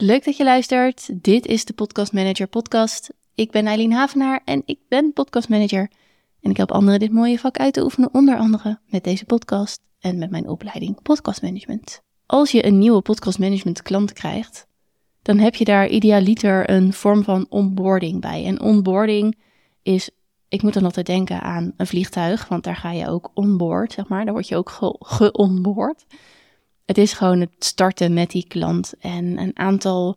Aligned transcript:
Leuk 0.00 0.24
dat 0.24 0.36
je 0.36 0.44
luistert. 0.44 1.22
Dit 1.22 1.46
is 1.46 1.64
de 1.64 1.72
Podcast 1.72 2.12
Manager 2.12 2.46
podcast. 2.46 3.10
Ik 3.34 3.50
ben 3.50 3.66
Eileen 3.66 3.92
Havenaar 3.92 4.40
en 4.44 4.62
ik 4.64 4.78
ben 4.88 5.12
podcast 5.12 5.48
manager. 5.48 5.90
En 6.40 6.50
ik 6.50 6.56
help 6.56 6.72
anderen 6.72 7.00
dit 7.00 7.12
mooie 7.12 7.38
vak 7.38 7.58
uit 7.58 7.72
te 7.72 7.82
oefenen, 7.82 8.14
onder 8.14 8.36
andere 8.36 8.78
met 8.86 9.04
deze 9.04 9.24
podcast 9.24 9.80
en 9.98 10.18
met 10.18 10.30
mijn 10.30 10.48
opleiding 10.48 11.02
Podcast 11.02 11.42
Management. 11.42 12.02
Als 12.26 12.50
je 12.50 12.66
een 12.66 12.78
nieuwe 12.78 13.00
podcast 13.00 13.38
management 13.38 13.82
klant 13.82 14.12
krijgt, 14.12 14.66
dan 15.22 15.38
heb 15.38 15.54
je 15.54 15.64
daar 15.64 15.88
idealiter 15.88 16.70
een 16.70 16.92
vorm 16.92 17.24
van 17.24 17.46
onboarding 17.48 18.20
bij. 18.20 18.44
En 18.44 18.60
onboarding 18.60 19.38
is, 19.82 20.10
ik 20.48 20.62
moet 20.62 20.74
dan 20.74 20.84
altijd 20.84 21.06
denken 21.06 21.40
aan 21.40 21.72
een 21.76 21.86
vliegtuig, 21.86 22.48
want 22.48 22.64
daar 22.64 22.76
ga 22.76 22.92
je 22.92 23.08
ook 23.08 23.30
onboard, 23.34 23.92
zeg 23.92 24.08
maar. 24.08 24.24
Daar 24.24 24.34
word 24.34 24.48
je 24.48 24.56
ook 24.56 24.70
geonboard. 25.00 26.04
Ge 26.08 26.16
het 26.88 26.98
is 26.98 27.12
gewoon 27.12 27.40
het 27.40 27.50
starten 27.58 28.12
met 28.12 28.30
die 28.30 28.46
klant 28.46 28.94
en 28.98 29.38
een 29.38 29.58
aantal 29.58 30.16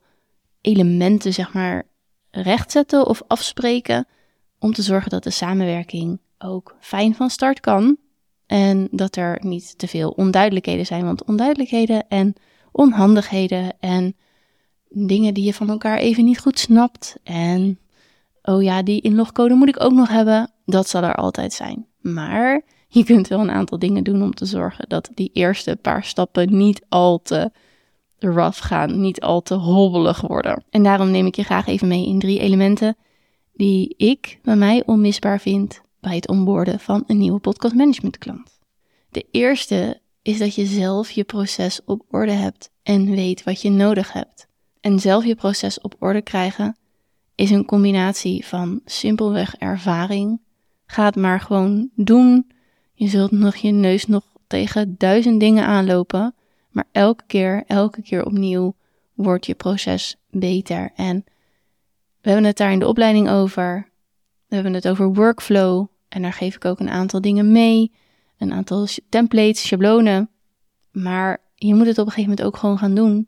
elementen, 0.62 1.34
zeg 1.34 1.54
maar, 1.54 1.84
rechtzetten 2.30 3.08
of 3.08 3.22
afspreken 3.28 4.08
om 4.60 4.74
te 4.74 4.82
zorgen 4.82 5.10
dat 5.10 5.24
de 5.24 5.30
samenwerking 5.30 6.20
ook 6.38 6.76
fijn 6.80 7.16
van 7.16 7.30
start 7.30 7.60
kan 7.60 7.98
en 8.46 8.88
dat 8.92 9.16
er 9.16 9.38
niet 9.42 9.78
te 9.78 9.88
veel 9.88 10.10
onduidelijkheden 10.10 10.86
zijn, 10.86 11.06
want 11.06 11.24
onduidelijkheden 11.24 12.08
en 12.08 12.34
onhandigheden 12.72 13.74
en 13.80 14.16
dingen 14.90 15.34
die 15.34 15.46
je 15.46 15.54
van 15.54 15.70
elkaar 15.70 15.98
even 15.98 16.26
niet 16.26 16.40
goed 16.40 16.60
snapt 16.60 17.16
en 17.24 17.80
oh 18.42 18.64
ja, 18.64 18.84
die 18.84 19.02
inlogcode 19.02 19.54
moet 19.54 19.70
ik 19.70 19.84
ook 19.84 19.94
nog 19.94 20.10
hebben, 20.10 20.52
dat 20.66 20.90
zal 20.90 21.04
er 21.04 21.16
altijd 21.16 21.54
zijn. 21.54 21.88
Maar 22.00 22.62
je 22.98 23.04
kunt 23.04 23.28
wel 23.28 23.40
een 23.40 23.52
aantal 23.52 23.80
dingen 23.80 24.04
doen 24.04 24.24
om 24.24 24.34
te 24.34 24.46
zorgen 24.46 24.90
dat 24.90 25.10
die 25.14 25.30
eerste 25.34 25.76
paar 25.82 26.04
stappen 26.04 26.58
niet 26.58 26.86
al 26.90 27.22
te 27.22 27.52
rough 28.20 28.66
gaan, 28.66 29.02
niet 29.02 29.22
al 29.22 29.42
te 29.42 29.54
hobbelig 29.54 30.22
worden. 30.22 30.64
En 30.70 30.84
daarom 30.84 31.12
neem 31.12 31.26
ik 31.26 31.36
je 31.36 31.44
graag 31.44 31.68
even 31.68 31.88
mee 31.88 32.08
in 32.08 32.20
drie 32.20 32.40
elementen 32.40 32.98
die 33.54 33.94
ik 33.98 34.40
bij 34.42 34.56
mij 34.56 34.84
onmisbaar 34.86 35.40
vind 35.40 35.82
bij 36.00 36.16
het 36.16 36.28
onboorden 36.28 36.80
van 36.80 37.04
een 37.08 37.18
nieuwe 37.18 37.40
podcast 37.40 37.76
management 37.76 38.18
klant. 38.18 38.60
De 39.10 39.26
eerste 39.32 40.02
is 40.22 40.38
dat 40.38 40.56
je 40.56 40.66
zelf 40.66 41.12
je 41.12 41.24
proces 41.24 41.82
op 41.86 42.06
orde 42.10 42.32
hebt 42.32 42.70
en 42.84 43.12
weet 43.12 43.44
wat 43.44 43.62
je 43.62 43.70
nodig 43.70 44.14
hebt. 44.14 44.48
En 44.80 45.00
zelf 45.00 45.26
je 45.26 45.36
proces 45.36 45.82
op 45.82 45.96
orde 46.00 46.22
krijgen 46.22 46.78
is 47.36 47.50
een 47.50 47.66
combinatie 47.66 48.46
van 48.46 48.82
simpelweg 48.86 49.56
ervaring. 49.56 50.42
Ga 50.86 51.06
het 51.06 51.16
maar 51.16 51.40
gewoon 51.40 51.90
doen 51.96 52.52
je 53.02 53.08
zult 53.08 53.32
nog 53.32 53.56
je 53.56 53.72
neus 53.72 54.06
nog 54.06 54.24
tegen 54.48 54.96
duizend 54.98 55.40
dingen 55.40 55.66
aanlopen, 55.66 56.36
maar 56.70 56.86
elke 56.92 57.24
keer, 57.28 57.64
elke 57.68 58.02
keer 58.02 58.26
opnieuw 58.26 58.76
wordt 59.14 59.46
je 59.46 59.56
proces 59.56 60.16
beter. 60.30 60.92
En 60.96 61.26
we 62.22 62.30
hebben 62.30 62.46
het 62.46 62.58
daar 62.58 62.72
in 62.72 62.80
de 62.80 62.88
opleiding 62.88 63.30
over. 63.30 63.92
We 64.48 64.56
hebben 64.56 64.74
het 64.74 64.88
over 64.88 65.14
workflow 65.14 65.88
en 66.10 66.22
daar 66.22 66.34
geef 66.34 66.56
ik 66.56 66.66
ook 66.66 66.80
een 66.80 66.90
aantal 66.90 67.22
dingen 67.22 67.52
mee, 67.52 67.92
een 68.38 68.54
aantal 68.54 68.88
templates, 69.10 69.62
schablonen. 69.62 70.30
Maar 70.92 71.42
je 71.56 71.76
moet 71.76 71.88
het 71.88 71.98
op 71.98 72.06
een 72.06 72.12
gegeven 72.12 72.30
moment 72.30 72.48
ook 72.48 72.58
gewoon 72.58 72.78
gaan 72.78 72.96
doen 72.96 73.28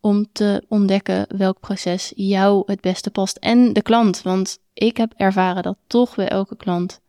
om 0.00 0.26
te 0.32 0.64
ontdekken 0.68 1.36
welk 1.36 1.60
proces 1.60 2.12
jou 2.14 2.62
het 2.66 2.80
beste 2.80 3.10
past 3.10 3.36
en 3.36 3.72
de 3.72 3.82
klant. 3.82 4.22
Want 4.22 4.58
ik 4.74 4.96
heb 4.96 5.12
ervaren 5.16 5.62
dat 5.62 5.76
toch 5.86 6.14
bij 6.14 6.28
elke 6.28 6.56
klant 6.56 7.00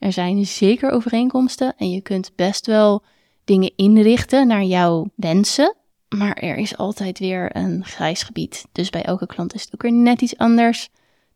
er 0.00 0.12
zijn 0.12 0.46
zeker 0.46 0.90
overeenkomsten 0.90 1.74
en 1.76 1.90
je 1.90 2.00
kunt 2.00 2.32
best 2.36 2.66
wel 2.66 3.02
dingen 3.44 3.72
inrichten 3.76 4.46
naar 4.46 4.64
jouw 4.64 5.10
wensen. 5.14 5.74
Maar 6.16 6.34
er 6.34 6.56
is 6.56 6.76
altijd 6.76 7.18
weer 7.18 7.56
een 7.56 7.84
grijs 7.84 8.22
gebied. 8.22 8.64
Dus 8.72 8.90
bij 8.90 9.02
elke 9.02 9.26
klant 9.26 9.54
is 9.54 9.62
het 9.62 9.74
ook 9.74 9.82
weer 9.82 9.92
net 9.92 10.22
iets 10.22 10.36
anders. 10.36 10.88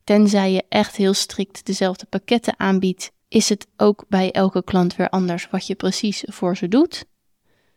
Tenzij 0.05 0.53
je 0.53 0.65
echt 0.69 0.97
heel 0.97 1.15
strikt 1.15 1.67
dezelfde 1.67 2.07
pakketten 2.07 2.55
aanbiedt, 2.57 3.13
is 3.29 3.49
het 3.49 3.67
ook 3.77 4.05
bij 4.09 4.33
elke 4.33 4.65
klant 4.65 4.97
weer 4.97 5.09
anders 5.09 5.49
wat 5.51 5.67
je 5.67 5.75
precies 5.75 6.25
voor 6.27 6.57
ze 6.57 6.69
doet. 6.69 7.05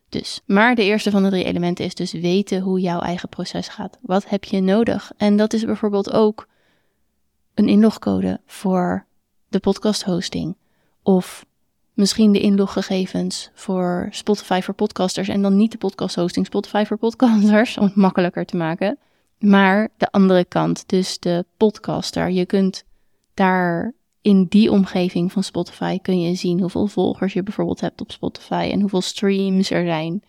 Dus, 0.10 0.42
maar 0.46 0.76
de 0.76 0.84
eerste 0.84 1.12
van 1.12 1.24
de 1.24 1.30
drie 1.30 1.44
elementen 1.44 1.86
is 1.86 1.96
dus 1.96 2.12
weten 2.12 2.62
hoe 2.62 2.80
jouw 2.80 3.00
eigen 3.00 3.30
proces 3.30 3.68
gaat. 3.68 3.98
Wat 4.02 4.30
heb 4.30 4.44
je 4.44 4.62
nodig? 4.62 5.12
En 5.18 5.38
dat 5.38 5.54
is 5.54 5.66
bijvoorbeeld 5.66 6.12
ook 6.12 6.48
een 7.54 7.68
inlogcode 7.68 8.42
voor 8.46 9.06
de 9.50 9.60
podcast 9.60 10.04
hosting. 10.04 10.56
Of 11.08 11.46
misschien 11.94 12.32
de 12.32 12.40
inloggegevens 12.40 13.50
voor 13.54 14.08
Spotify 14.12 14.62
voor 14.64 14.74
podcasters 14.74 15.28
en 15.28 15.42
dan 15.42 15.56
niet 15.56 15.72
de 15.72 15.78
podcast 15.78 16.16
hosting 16.16 16.46
Spotify 16.46 16.84
voor 16.88 16.98
podcasters 16.98 17.78
om 17.78 17.86
het 17.86 17.96
makkelijker 17.96 18.46
te 18.46 18.58
maken. 18.58 18.98
Maar 19.40 19.90
de 19.98 20.12
andere 20.12 20.46
kant, 20.46 20.84
dus 20.88 21.20
de 21.20 21.46
podcaster. 21.58 22.30
Je 22.30 22.46
kunt 22.46 22.84
daar 23.34 23.94
in 24.22 24.46
die 24.50 24.72
omgeving 24.72 25.32
van 25.32 25.44
Spotify 25.44 26.00
kun 26.00 26.22
je 26.22 26.36
zien 26.36 26.60
hoeveel 26.60 26.88
volgers 26.88 27.34
je 27.34 27.44
bijvoorbeeld 27.44 27.82
hebt 27.82 28.02
op 28.02 28.12
Spotify 28.12 28.70
en 28.72 28.80
hoeveel 28.80 29.02
streams 29.02 29.72
er 29.72 29.86
zijn. 29.86 30.24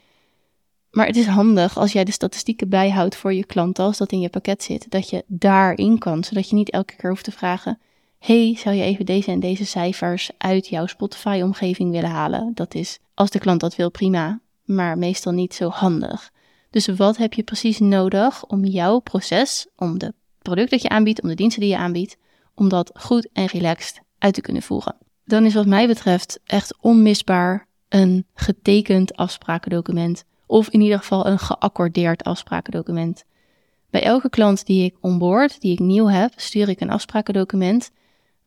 Maar 0.91 1.06
het 1.06 1.17
is 1.17 1.27
handig 1.27 1.78
als 1.78 1.93
jij 1.93 2.05
de 2.05 2.12
statistieken 2.12 2.69
bijhoudt 2.69 3.17
voor 3.17 3.34
je 3.34 3.47
klanten, 3.47 3.84
als 3.84 3.99
dat 3.99 4.12
in 4.12 4.21
je 4.21 4.28
pakket 4.28 4.62
zit, 4.62 4.91
dat 4.91 5.11
je 5.11 5.25
daarin 5.27 5.99
kan, 5.99 6.25
zodat 6.25 6.49
je 6.49 6.55
niet 6.55 6.71
elke 6.71 6.97
keer 6.97 7.11
hoeft 7.11 7.25
te 7.25 7.33
vragen: 7.33 7.78
hey, 8.19 8.56
zou 8.56 8.75
je 8.75 8.83
even 8.83 9.06
deze 9.06 9.31
en 9.31 9.41
deze 9.41 9.67
cijfers 9.67 10.31
uit 10.39 10.69
jouw 10.69 10.87
Spotify-omgeving 10.87 11.91
willen 11.91 12.11
halen? 12.11 12.51
Dat 12.55 12.75
is, 12.75 12.99
als 13.15 13.31
de 13.31 13.39
klant 13.39 13.61
dat 13.61 13.77
wil, 13.77 13.91
prima, 13.91 14.41
maar 14.65 14.99
meestal 14.99 15.33
niet 15.33 15.55
zo 15.55 15.69
handig. 15.69 16.31
Dus 16.71 16.87
wat 16.87 17.17
heb 17.17 17.33
je 17.33 17.43
precies 17.43 17.79
nodig 17.79 18.45
om 18.45 18.65
jouw 18.65 18.99
proces, 18.99 19.67
om 19.77 19.99
de 19.99 20.15
product 20.43 20.71
dat 20.71 20.83
je 20.83 20.89
aanbiedt, 20.89 21.23
om 21.23 21.29
de 21.29 21.34
diensten 21.34 21.61
die 21.61 21.71
je 21.71 21.77
aanbiedt, 21.77 22.17
om 22.55 22.69
dat 22.69 22.91
goed 22.95 23.29
en 23.33 23.47
relaxed 23.47 24.01
uit 24.19 24.35
te 24.35 24.41
kunnen 24.41 24.62
voeren? 24.62 24.97
Dan 25.25 25.45
is 25.45 25.55
wat 25.55 25.67
mij 25.67 25.87
betreft 25.87 26.41
echt 26.45 26.77
onmisbaar 26.81 27.67
een 27.89 28.27
getekend 28.35 29.17
afsprakendocument, 29.17 30.25
of 30.47 30.69
in 30.69 30.81
ieder 30.81 30.99
geval 30.99 31.27
een 31.27 31.39
geaccordeerd 31.39 32.25
afsprakendocument. 32.25 33.25
Bij 33.91 34.03
elke 34.03 34.31
klant 34.31 34.67
die 34.67 34.85
ik 34.85 34.97
onboard, 35.00 35.61
die 35.61 35.73
ik 35.73 35.79
nieuw 35.79 36.06
heb, 36.06 36.33
stuur 36.37 36.69
ik 36.69 36.81
een 36.81 36.91
afsprakendocument 36.91 37.91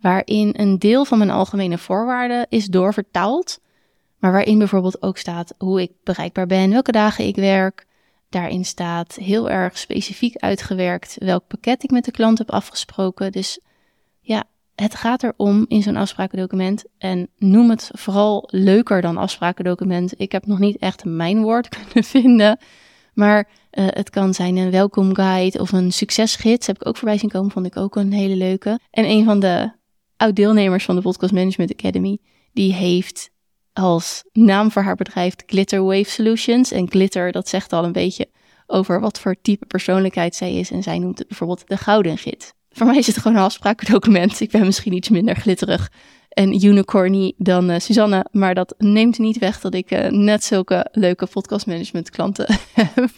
waarin 0.02 0.54
een 0.58 0.80
deel 0.80 1.06
van 1.06 1.18
mijn 1.18 1.30
algemene 1.30 1.78
voorwaarden 1.78 2.46
is 2.50 2.66
doorvertaald, 2.66 3.60
maar 4.18 4.32
waarin 4.32 4.58
bijvoorbeeld 4.58 5.02
ook 5.02 5.18
staat 5.18 5.54
hoe 5.58 5.82
ik 5.82 5.92
bereikbaar 6.04 6.48
ben, 6.48 6.70
welke 6.70 6.92
dagen 6.92 7.26
ik 7.26 7.36
werk. 7.36 7.86
Daarin 8.30 8.66
staat 8.66 9.16
heel 9.16 9.50
erg 9.50 9.78
specifiek 9.78 10.36
uitgewerkt 10.36 11.16
welk 11.20 11.48
pakket 11.48 11.84
ik 11.84 11.92
met 11.92 12.06
de 12.06 12.12
klant 12.12 12.38
heb 12.38 12.52
afgesproken. 12.52 13.32
Dus 13.32 13.60
ja, 14.20 14.44
het 14.76 14.96
gaat 14.96 15.24
erom 15.24 15.66
in 15.68 15.82
zo'n 15.82 15.96
afsprakendocument. 15.96 16.84
En 16.98 17.28
noem 17.38 17.70
het 17.70 17.90
vooral 17.94 18.48
leuker 18.52 19.02
dan 19.02 19.18
afsprakendocument. 19.18 20.14
Ik 20.20 20.32
heb 20.32 20.46
nog 20.46 20.60
niet 20.60 20.78
echt 20.78 21.06
mijn 21.06 21.42
woord 21.42 21.70
kunnen 21.86 22.04
vinden. 22.04 22.60
Maar 23.14 23.48
uh, 23.72 23.86
het 23.90 24.10
kan 24.10 24.34
zijn 24.34 24.58
een 24.58 24.72
welkom 24.72 25.16
guide 25.16 25.60
of 25.60 25.72
een 25.72 25.92
succesgids. 25.92 26.68
Heb 26.68 26.76
ik 26.76 26.88
ook 26.88 26.98
voorbij 26.98 27.18
zien 27.18 27.30
komen, 27.30 27.52
vond 27.52 27.66
ik 27.66 27.78
ook 27.78 27.96
een 27.96 28.14
hele 28.14 28.36
leuke. 28.36 28.80
En 28.92 29.06
een 29.06 29.26
van 29.26 29.40
de 29.40 29.72
oud-deelnemers 30.22 30.86
van 30.86 30.96
de 30.96 31.02
Podcast 31.02 31.34
Management 31.34 31.72
Academy, 31.74 32.18
die 32.54 32.74
heeft 32.74 33.30
als 33.74 34.24
naam 34.32 34.72
voor 34.72 34.82
haar 34.82 34.96
bedrijf 34.96 35.34
Glitter 35.46 35.84
Wave 35.84 36.10
Solutions. 36.10 36.72
En 36.72 36.90
glitter, 36.90 37.32
dat 37.32 37.48
zegt 37.48 37.74
al 37.74 37.84
een 37.84 37.92
beetje 37.92 38.30
over 38.68 39.00
wat 39.00 39.20
voor 39.20 39.36
type 39.42 39.66
persoonlijkheid 39.66 40.36
zij 40.36 40.54
is. 40.54 40.72
En 40.72 40.84
zij 40.84 41.00
noemt 41.00 41.18
het 41.18 41.28
bijvoorbeeld 41.28 41.68
de 41.68 41.78
Gouden 41.78 42.18
Gids. 42.18 42.54
Voor 42.70 42.86
mij 42.86 42.98
is 42.98 43.08
het 43.08 43.18
gewoon 43.18 43.38
een 43.38 43.44
afsprakendocument. 43.44 44.40
Ik 44.40 44.52
ben 44.52 44.66
misschien 44.66 44.94
iets 44.94 45.10
minder 45.10 45.36
glitterig 45.36 45.92
en 46.30 46.66
unicorny 46.66 47.34
dan 47.38 47.70
uh, 47.70 47.80
Suzanne. 47.80 48.26
Maar 48.32 48.56
dat 48.56 48.76
neemt 48.78 49.20
niet 49.20 49.38
weg 49.38 49.60
dat 49.60 49.74
ik 49.74 49.92
uh, 49.92 50.08
net 50.08 50.44
zulke 50.44 50.88
leuke 50.92 51.28
podcastmanagement 51.28 52.10
klanten 52.10 52.60
heb. 52.74 53.10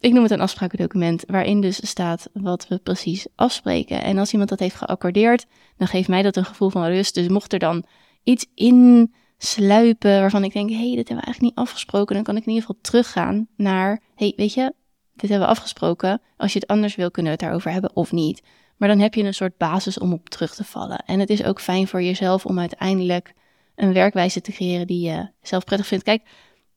Ik 0.00 0.12
noem 0.12 0.22
het 0.22 0.32
een 0.32 0.40
afsprakendocument 0.40 1.24
waarin 1.26 1.60
dus 1.60 1.88
staat 1.88 2.28
wat 2.32 2.68
we 2.68 2.78
precies 2.78 3.26
afspreken. 3.34 4.02
En 4.02 4.18
als 4.18 4.30
iemand 4.32 4.50
dat 4.50 4.58
heeft 4.58 4.74
geaccordeerd, 4.74 5.46
dan 5.76 5.86
geeft 5.86 6.08
mij 6.08 6.22
dat 6.22 6.36
een 6.36 6.44
gevoel 6.44 6.70
van 6.70 6.84
rust. 6.84 7.14
Dus 7.14 7.28
mocht 7.28 7.52
er 7.52 7.58
dan 7.58 7.84
iets 8.22 8.46
insluipen 8.54 10.20
waarvan 10.20 10.44
ik 10.44 10.52
denk, 10.52 10.70
hé, 10.70 10.76
hey, 10.76 10.84
dit 10.84 11.08
hebben 11.08 11.16
we 11.16 11.22
eigenlijk 11.22 11.40
niet 11.40 11.66
afgesproken, 11.66 12.14
dan 12.14 12.24
kan 12.24 12.36
ik 12.36 12.42
in 12.42 12.52
ieder 12.52 12.66
geval 12.66 12.82
teruggaan 12.82 13.48
naar, 13.56 14.02
hey, 14.14 14.32
weet 14.36 14.54
je, 14.54 14.74
dit 15.14 15.30
hebben 15.30 15.48
we 15.48 15.54
afgesproken. 15.54 16.20
Als 16.36 16.52
je 16.52 16.58
het 16.58 16.68
anders 16.68 16.94
wil, 16.94 17.10
kunnen 17.10 17.32
we 17.32 17.38
het 17.38 17.46
daarover 17.46 17.72
hebben 17.72 17.96
of 17.96 18.12
niet. 18.12 18.42
Maar 18.76 18.88
dan 18.88 18.98
heb 18.98 19.14
je 19.14 19.22
een 19.22 19.34
soort 19.34 19.56
basis 19.56 19.98
om 19.98 20.12
op 20.12 20.28
terug 20.28 20.54
te 20.54 20.64
vallen. 20.64 20.98
En 21.06 21.20
het 21.20 21.30
is 21.30 21.44
ook 21.44 21.60
fijn 21.60 21.86
voor 21.86 22.02
jezelf 22.02 22.46
om 22.46 22.58
uiteindelijk 22.58 23.32
een 23.74 23.92
werkwijze 23.92 24.40
te 24.40 24.52
creëren 24.52 24.86
die 24.86 25.08
je 25.08 25.30
zelf 25.42 25.64
prettig 25.64 25.86
vindt. 25.86 26.04
Kijk, 26.04 26.22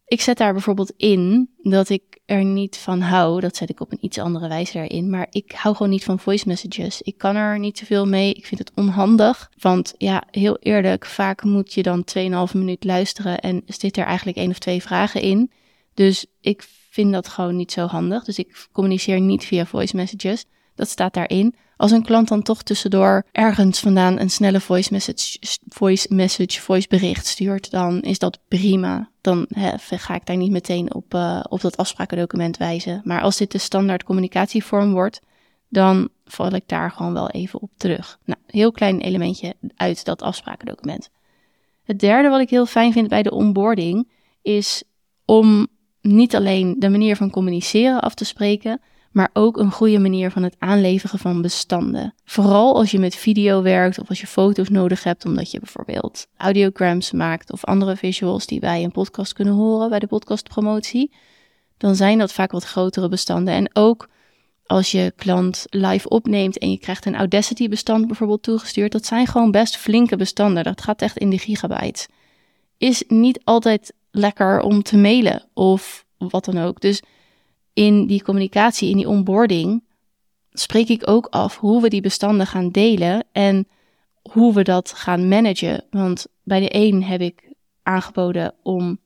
ik 0.06 0.22
zet 0.22 0.38
daar 0.38 0.54
bijvoorbeeld 0.54 0.94
in 0.98 1.50
dat 1.58 1.90
ik 1.90 2.14
er 2.26 2.44
niet 2.44 2.78
van 2.78 3.02
hou. 3.02 3.40
Dat 3.40 3.56
zet 3.56 3.70
ik 3.70 3.80
op 3.80 3.92
een 3.92 4.06
iets 4.06 4.18
andere 4.18 4.48
wijze 4.48 4.80
erin. 4.80 5.10
Maar 5.10 5.28
ik 5.30 5.52
hou 5.52 5.76
gewoon 5.76 5.92
niet 5.92 6.04
van 6.04 6.20
voice 6.20 6.48
messages. 6.48 7.02
Ik 7.02 7.18
kan 7.18 7.36
er 7.36 7.60
niet 7.60 7.78
zoveel 7.78 8.08
mee. 8.08 8.34
Ik 8.34 8.46
vind 8.46 8.60
het 8.60 8.72
onhandig. 8.76 9.52
Want 9.60 9.94
ja, 9.98 10.24
heel 10.32 10.58
eerlijk, 10.60 11.06
vaak 11.06 11.44
moet 11.44 11.74
je 11.74 11.84
dan 11.84 12.06
2,5 12.50 12.54
minuut 12.54 12.84
luisteren 12.84 13.40
en 13.40 13.64
zit 13.66 13.98
er 13.98 14.06
eigenlijk 14.06 14.38
één 14.38 14.50
of 14.50 14.60
twee 14.60 14.82
vragen 14.82 15.22
in. 15.22 15.52
Dus 15.94 16.26
ik 16.42 16.64
vind 16.90 17.12
dat 17.12 17.28
gewoon 17.28 17.56
niet 17.56 17.72
zo 17.72 17.86
handig. 17.86 18.24
Dus 18.24 18.40
ik 18.40 18.68
communiceer 18.72 19.20
niet 19.20 19.46
via 19.46 19.66
voice 19.66 19.96
messages. 19.96 20.46
Dat 20.76 20.90
staat 20.90 21.14
daarin. 21.14 21.56
Als 21.78 21.92
een 21.92 22.04
klant 22.04 22.28
dan 22.28 22.42
toch 22.42 22.64
tussendoor 22.64 23.26
ergens 23.32 23.80
vandaan 23.80 24.20
een 24.20 24.30
snelle 24.30 24.60
voice 24.60 24.94
message, 24.94 25.38
voice, 25.68 26.14
message, 26.14 26.62
voice 26.62 26.88
bericht 26.88 27.26
stuurt, 27.26 27.72
dan 27.72 28.02
is 28.02 28.20
dat 28.20 28.40
prima. 28.48 29.10
Dan 29.22 29.46
ga 29.80 30.16
ik 30.16 30.26
daar 30.26 30.38
niet 30.38 30.52
meteen 30.52 30.94
op, 30.94 31.14
uh, 31.14 31.44
op 31.50 31.62
dat 31.62 31.78
afsprakendocument 31.78 32.58
wijzen. 32.58 33.02
Maar 33.04 33.22
als 33.22 33.38
dit 33.38 33.52
de 33.52 33.58
standaard 33.58 34.04
communicatievorm 34.04 34.92
wordt, 34.92 35.22
dan 35.70 36.10
val 36.26 36.54
ik 36.54 36.64
daar 36.66 36.92
gewoon 36.92 37.14
wel 37.14 37.30
even 37.30 37.62
op 37.62 37.72
terug. 37.78 38.20
Nou, 38.26 38.40
heel 38.48 38.72
klein 38.72 39.02
elementje 39.02 39.56
uit 39.76 40.06
dat 40.06 40.22
afsprakendocument. 40.22 41.10
Het 41.84 42.00
derde 42.00 42.30
wat 42.30 42.42
ik 42.42 42.50
heel 42.50 42.66
fijn 42.66 42.92
vind 42.94 43.08
bij 43.08 43.24
de 43.24 43.32
onboarding 43.32 44.10
is 44.42 44.84
om 45.26 45.68
niet 46.02 46.36
alleen 46.36 46.76
de 46.80 46.90
manier 46.90 47.16
van 47.16 47.30
communiceren 47.30 48.02
af 48.02 48.14
te 48.14 48.26
spreken, 48.26 48.82
maar 49.14 49.30
ook 49.34 49.58
een 49.58 49.72
goede 49.72 50.00
manier 50.00 50.32
van 50.32 50.44
het 50.44 50.56
aanleveren 50.60 51.20
van 51.20 51.42
bestanden. 51.42 52.14
Vooral 52.26 52.76
als 52.76 52.92
je 52.92 53.00
met 53.00 53.16
video 53.16 53.62
werkt 53.62 54.00
of 54.00 54.10
als 54.10 54.22
je 54.22 54.28
foto's 54.28 54.70
nodig 54.70 55.04
hebt, 55.04 55.26
omdat 55.26 55.52
je 55.52 55.60
bijvoorbeeld 55.60 56.28
audiograms 56.38 57.12
maakt 57.12 57.52
of 57.52 57.66
andere 57.66 57.96
visuals 57.96 58.46
die 58.46 58.60
bij 58.60 58.84
een 58.84 58.92
podcast 58.92 59.34
kunnen 59.34 59.54
horen 59.54 59.90
bij 59.90 60.00
de 60.00 60.08
podcastpromotie, 60.08 61.12
dan 61.78 61.96
zijn 61.96 62.18
dat 62.18 62.34
vaak 62.34 62.52
wat 62.52 62.64
grotere 62.64 63.10
bestanden. 63.10 63.54
En 63.54 63.70
ook 63.74 64.10
als 64.66 64.92
je 64.92 65.14
klant 65.16 65.66
live 65.70 66.10
opneemt 66.10 66.58
en 66.58 66.72
je 66.72 66.80
krijgt 66.80 67.06
een 67.06 67.16
Audacity 67.16 67.70
bestand 67.70 68.08
bijvoorbeeld 68.08 68.44
toegestuurd, 68.44 68.92
dat 68.92 69.06
zijn 69.06 69.28
gewoon 69.28 69.52
best 69.52 69.78
flinke 69.78 70.16
bestanden. 70.16 70.64
Dat 70.64 70.82
gaat 70.82 71.02
echt 71.02 71.18
in 71.18 71.30
de 71.30 71.38
gigabytes. 71.38 72.08
Is 72.78 73.04
niet 73.08 73.40
altijd 73.44 73.94
lekker 74.12 74.62
om 74.62 74.84
te 74.84 74.98
mailen 74.98 75.44
of 75.54 76.06
wat 76.18 76.46
dan 76.46 76.58
ook. 76.58 76.82
Dus 76.82 77.02
in 77.74 78.08
die 78.08 78.24
communicatie, 78.24 78.90
in 78.90 78.98
die 78.98 79.08
onboarding, 79.08 79.84
spreek 80.52 80.90
ik 80.90 81.10
ook 81.10 81.28
af 81.30 81.58
hoe 81.58 81.82
we 81.82 81.90
die 81.90 82.02
bestanden 82.02 82.48
gaan 82.48 82.70
delen 82.70 83.24
en 83.32 83.68
hoe 84.22 84.54
we 84.54 84.64
dat 84.64 84.92
gaan 84.92 85.28
managen. 85.28 85.84
Want 85.90 86.28
bij 86.44 86.60
de 86.60 86.76
een 86.76 87.04
heb 87.04 87.22
ik 87.22 87.52
aangeboden 87.84 88.54
om 88.64 89.00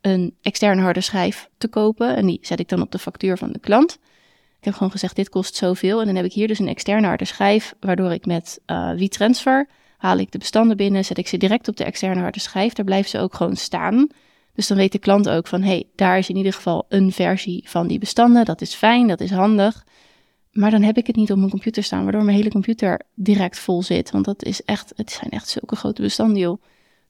een 0.00 0.36
externe 0.42 0.82
harde 0.82 1.00
schijf 1.00 1.48
te 1.58 1.68
kopen 1.68 2.16
en 2.16 2.26
die 2.26 2.38
zet 2.42 2.60
ik 2.60 2.68
dan 2.68 2.82
op 2.82 2.92
de 2.92 2.98
factuur 2.98 3.38
van 3.38 3.52
de 3.52 3.58
klant. 3.58 3.98
Ik 4.58 4.66
heb 4.66 4.74
gewoon 4.74 4.90
gezegd, 4.90 5.16
dit 5.16 5.28
kost 5.28 5.56
zoveel. 5.56 6.00
En 6.00 6.06
dan 6.06 6.16
heb 6.16 6.24
ik 6.24 6.32
hier 6.32 6.48
dus 6.48 6.58
een 6.58 6.68
externe 6.68 7.06
harde 7.06 7.24
schijf, 7.24 7.74
waardoor 7.80 8.12
ik 8.12 8.26
met 8.26 8.60
uh, 8.66 8.92
WeTransfer 8.92 9.68
haal 9.96 10.18
ik 10.18 10.30
de 10.30 10.38
bestanden 10.38 10.76
binnen, 10.76 11.04
zet 11.04 11.18
ik 11.18 11.28
ze 11.28 11.36
direct 11.36 11.68
op 11.68 11.76
de 11.76 11.84
externe 11.84 12.20
harde 12.20 12.40
schijf. 12.40 12.72
Daar 12.72 12.84
blijven 12.84 13.10
ze 13.10 13.18
ook 13.18 13.34
gewoon 13.34 13.56
staan. 13.56 14.06
Dus 14.54 14.66
dan 14.66 14.76
weet 14.76 14.92
de 14.92 14.98
klant 14.98 15.28
ook 15.28 15.46
van, 15.46 15.62
hey, 15.62 15.84
daar 15.94 16.18
is 16.18 16.28
in 16.28 16.36
ieder 16.36 16.52
geval 16.52 16.84
een 16.88 17.12
versie 17.12 17.64
van 17.68 17.86
die 17.86 17.98
bestanden. 17.98 18.44
Dat 18.44 18.60
is 18.60 18.74
fijn, 18.74 19.06
dat 19.06 19.20
is 19.20 19.30
handig. 19.30 19.84
Maar 20.52 20.70
dan 20.70 20.82
heb 20.82 20.96
ik 20.96 21.06
het 21.06 21.16
niet 21.16 21.30
op 21.30 21.38
mijn 21.38 21.50
computer 21.50 21.82
staan, 21.82 22.02
waardoor 22.02 22.24
mijn 22.24 22.36
hele 22.36 22.50
computer 22.50 23.00
direct 23.14 23.58
vol 23.58 23.82
zit. 23.82 24.10
Want 24.10 24.24
dat 24.24 24.44
is 24.44 24.64
echt, 24.64 24.92
het 24.96 25.10
zijn 25.10 25.30
echt 25.30 25.48
zulke 25.48 25.76
grote 25.76 26.02
bestanden, 26.02 26.38
joh. 26.38 26.62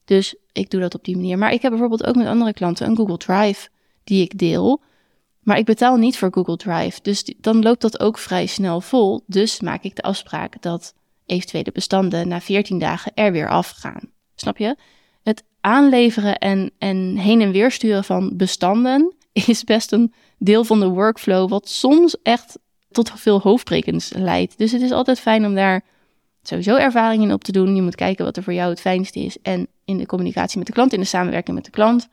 Dus 0.04 0.34
ik 0.52 0.70
doe 0.70 0.80
dat 0.80 0.94
op 0.94 1.04
die 1.04 1.16
manier. 1.16 1.38
Maar 1.38 1.52
ik 1.52 1.62
heb 1.62 1.70
bijvoorbeeld 1.70 2.06
ook 2.06 2.16
met 2.16 2.26
andere 2.26 2.52
klanten 2.52 2.86
een 2.86 2.96
Google 2.96 3.16
Drive 3.16 3.68
die 4.04 4.22
ik 4.22 4.38
deel. 4.38 4.82
Maar 5.40 5.58
ik 5.58 5.64
betaal 5.64 5.96
niet 5.96 6.18
voor 6.18 6.32
Google 6.32 6.56
Drive. 6.56 6.98
Dus 7.02 7.34
dan 7.36 7.62
loopt 7.62 7.80
dat 7.80 8.00
ook 8.00 8.18
vrij 8.18 8.46
snel 8.46 8.80
vol. 8.80 9.22
Dus 9.26 9.60
maak 9.60 9.82
ik 9.82 9.96
de 9.96 10.02
afspraak 10.02 10.62
dat 10.62 10.94
eventuele 11.26 11.72
bestanden 11.72 12.28
na 12.28 12.40
14 12.40 12.78
dagen 12.78 13.12
er 13.14 13.32
weer 13.32 13.48
afgaan. 13.48 14.10
Snap 14.34 14.56
je? 14.58 14.76
Aanleveren 15.60 16.38
en, 16.38 16.70
en 16.78 17.16
heen 17.16 17.40
en 17.40 17.50
weer 17.50 17.70
sturen 17.70 18.04
van 18.04 18.36
bestanden 18.36 19.14
is 19.32 19.64
best 19.64 19.92
een 19.92 20.12
deel 20.38 20.64
van 20.64 20.80
de 20.80 20.88
workflow, 20.88 21.48
wat 21.48 21.68
soms 21.68 22.16
echt 22.22 22.58
tot 22.90 23.12
veel 23.14 23.40
hoofdbrekens 23.40 24.12
leidt. 24.14 24.58
Dus 24.58 24.72
het 24.72 24.82
is 24.82 24.90
altijd 24.90 25.20
fijn 25.20 25.46
om 25.46 25.54
daar 25.54 25.84
sowieso 26.42 26.76
ervaring 26.76 27.22
in 27.22 27.32
op 27.32 27.44
te 27.44 27.52
doen. 27.52 27.74
Je 27.74 27.82
moet 27.82 27.94
kijken 27.94 28.24
wat 28.24 28.36
er 28.36 28.42
voor 28.42 28.52
jou 28.52 28.70
het 28.70 28.80
fijnste 28.80 29.20
is. 29.20 29.36
En 29.42 29.66
in 29.84 29.98
de 29.98 30.06
communicatie 30.06 30.58
met 30.58 30.66
de 30.66 30.72
klant, 30.72 30.92
in 30.92 31.00
de 31.00 31.06
samenwerking 31.06 31.56
met 31.56 31.64
de 31.64 31.70
klant. 31.70 32.08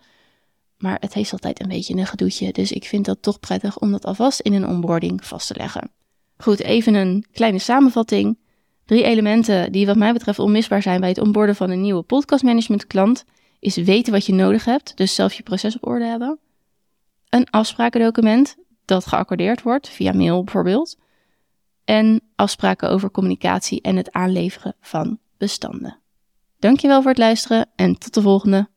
Maar 0.77 0.97
het 0.99 1.13
heeft 1.13 1.31
altijd 1.31 1.61
een 1.61 1.67
beetje 1.67 1.95
een 1.95 2.07
gedoetje. 2.07 2.51
Dus 2.51 2.71
ik 2.71 2.85
vind 2.85 3.05
dat 3.05 3.21
toch 3.21 3.39
prettig 3.39 3.79
om 3.79 3.91
dat 3.91 4.05
alvast 4.05 4.39
in 4.39 4.53
een 4.53 4.67
onboarding 4.67 5.25
vast 5.25 5.47
te 5.47 5.55
leggen. 5.55 5.91
Goed, 6.38 6.59
even 6.59 6.94
een 6.94 7.25
kleine 7.31 7.59
samenvatting. 7.59 8.38
Drie 8.85 9.03
elementen 9.03 9.71
die 9.71 9.85
wat 9.85 9.95
mij 9.95 10.13
betreft 10.13 10.39
onmisbaar 10.39 10.81
zijn 10.81 10.99
bij 10.99 11.09
het 11.09 11.17
onboorden 11.17 11.55
van 11.55 11.69
een 11.69 11.81
nieuwe 11.81 12.01
podcastmanagement 12.01 12.88
klant 12.88 13.23
is 13.59 13.75
weten 13.75 14.13
wat 14.13 14.25
je 14.25 14.33
nodig 14.33 14.65
hebt, 14.65 14.98
dus 14.98 15.15
zelf 15.15 15.33
je 15.33 15.44
proces 15.44 15.75
op 15.75 15.88
orde 15.88 16.06
hebben. 16.06 16.39
Een 17.30 17.50
afsprakendocument 17.50 18.57
dat 18.86 19.06
geaccordeerd 19.06 19.62
wordt, 19.62 19.89
via 19.89 20.12
mail 20.12 20.44
bijvoorbeeld. 20.44 20.98
En 21.86 22.21
afspraken 22.36 22.89
over 22.89 23.12
communicatie 23.12 23.81
en 23.81 23.95
het 23.95 24.12
aanleveren 24.12 24.75
van 24.81 25.19
bestanden. 25.38 26.00
Dankjewel 26.59 27.01
voor 27.01 27.09
het 27.09 27.19
luisteren 27.19 27.69
en 27.75 27.98
tot 27.98 28.13
de 28.13 28.21
volgende. 28.21 28.69